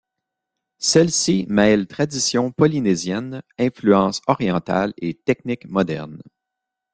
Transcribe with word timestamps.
Celle-ci 0.79 1.45
mêle 1.47 1.85
traditions 1.85 2.51
polynésiennes, 2.51 3.43
influences 3.59 4.19
orientales 4.25 4.95
et 4.97 5.13
techniques 5.13 5.69
modernes. 5.69 6.23